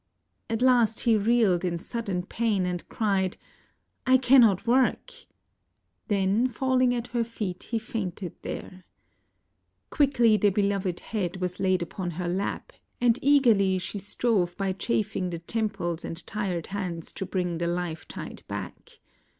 [0.49, 3.37] At last he reeled in sudden pain and cried,
[4.07, 5.13] "I cannot work";
[6.07, 8.83] then falling at her feet he fainted there.
[9.91, 15.29] Quickly the beloved head was laid upon her lap, and eagerly she strove by chafing
[15.29, 19.01] the temples and tired hands to bring the life tide back.